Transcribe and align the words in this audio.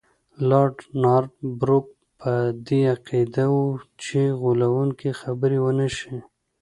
لارډ 0.49 0.77
نارت 1.03 1.33
بروک 1.59 1.85
په 2.19 2.31
دې 2.67 2.81
عقیده 2.93 3.45
وو 3.53 3.67
چې 4.03 4.19
غولونکي 4.41 5.09
خبرې 5.21 5.59
ونه 5.61 5.87
شي. 5.97 6.17